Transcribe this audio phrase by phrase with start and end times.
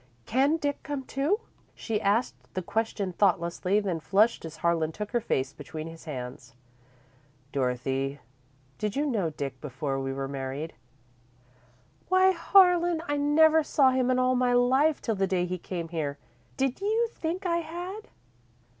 [0.25, 1.41] "Can Dick come, too?"
[1.75, 6.55] She asked the question thoughtlessly, then flushed as Harlan took her face between his hands.
[7.51, 8.19] "Dorothy,
[8.79, 10.73] did you know Dick before we were married?"
[12.09, 13.03] "Why, Harlan!
[13.07, 16.17] I never saw him in all my life till the day he came here.
[16.57, 18.07] Did you think I had?"